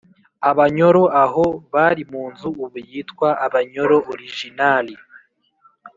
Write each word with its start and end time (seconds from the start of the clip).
abanyoro 0.51 1.03
aho 1.23 1.45
bari 1.73 2.03
munzu 2.11 2.49
ubu 2.63 2.77
yitwa" 2.89 3.27
abanyoro 3.45 3.95
orijinali 4.13 4.95